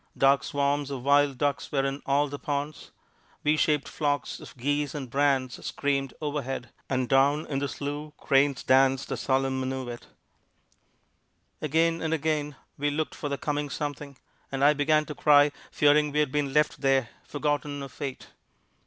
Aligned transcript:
Dark 0.17 0.43
swarms 0.43 0.89
of 0.89 1.03
wild 1.03 1.37
ducks 1.37 1.71
were 1.71 1.85
in 1.85 2.01
all 2.07 2.27
the 2.27 2.39
ponds; 2.39 2.89
V 3.43 3.55
shaped 3.55 3.87
flocks 3.87 4.39
of 4.39 4.57
geese 4.57 4.95
and 4.95 5.11
brants 5.11 5.63
screamed 5.63 6.15
overhead, 6.19 6.71
and 6.89 7.07
down 7.07 7.45
in 7.45 7.59
the 7.59 7.67
slough 7.67 8.11
cranes 8.17 8.63
danced 8.63 9.11
a 9.11 9.15
solemn 9.17 9.59
minuet. 9.59 10.07
Again 11.61 12.01
and 12.01 12.15
again 12.15 12.55
we 12.79 12.89
looked 12.89 13.13
for 13.13 13.29
the 13.29 13.37
coming 13.37 13.69
something, 13.69 14.17
and 14.51 14.63
I 14.63 14.73
began 14.73 15.05
to 15.05 15.13
cry, 15.13 15.51
fearing 15.69 16.11
we 16.11 16.17
had 16.17 16.31
been 16.31 16.51
left 16.51 16.81
there, 16.81 17.09
forgotten 17.23 17.83
of 17.83 17.91
Fate. 17.91 18.29